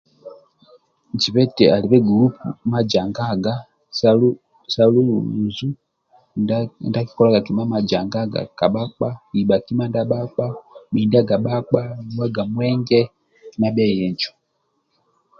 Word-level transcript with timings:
Zibe 1.21 1.41
eti 1.45 1.63
alibe 1.75 1.97
gulupu 2.05 2.39
ma 2.71 2.79
janganga 2.91 3.53
sa 3.97 4.09
lu 4.19 4.29
lulu 4.93 5.15
luzu 5.33 5.39
uzu 5.47 5.67
ndia 6.89 6.99
akikolaga 7.01 7.45
kima 7.45 7.63
majangaga 7.73 8.41
ka 8.57 8.67
bhakpa 8.73 9.09
ibha 9.39 9.55
kima 9.65 9.83
ndia 9.89 11.37
bhakpa 11.45 11.81
nuwa 12.13 12.43
mwenge 12.53 12.99
kima 13.51 13.69
bhie 13.75 13.95
injo 14.07 14.31